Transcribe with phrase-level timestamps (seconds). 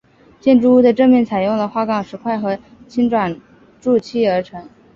[0.39, 2.57] 建筑物的正面采用了花岗石块和
[2.87, 3.39] 青砖
[3.79, 4.67] 筑砌而成。